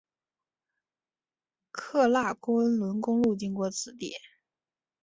[1.77, 4.15] 喀喇昆仑公路经过此地。